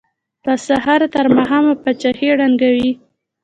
[0.45, 2.91] له سهاره تر ماښامه پاچاهۍ ړنګوي.